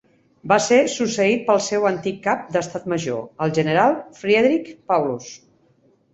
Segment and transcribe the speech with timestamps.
[0.51, 5.31] Va ser succeït pel seu antic cap d'estat major, el general Friedrich Paulus.